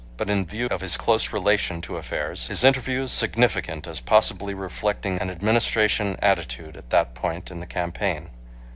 [0.17, 4.55] But in view of his close relation to affairs, his interview is significant as possibly
[4.55, 8.31] reflecting an Administration attitude at that ,point in the campaign.